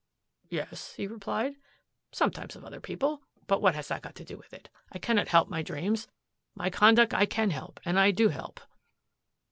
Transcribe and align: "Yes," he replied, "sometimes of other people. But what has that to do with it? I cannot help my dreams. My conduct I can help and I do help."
"Yes," 0.49 0.93
he 0.93 1.05
replied, 1.05 1.57
"sometimes 2.11 2.55
of 2.55 2.65
other 2.65 2.79
people. 2.79 3.21
But 3.45 3.61
what 3.61 3.75
has 3.75 3.89
that 3.89 4.15
to 4.15 4.23
do 4.25 4.35
with 4.35 4.51
it? 4.51 4.67
I 4.91 4.97
cannot 4.97 5.27
help 5.27 5.47
my 5.47 5.61
dreams. 5.61 6.07
My 6.55 6.71
conduct 6.71 7.13
I 7.13 7.27
can 7.27 7.51
help 7.51 7.79
and 7.85 7.99
I 7.99 8.09
do 8.09 8.29
help." 8.29 8.59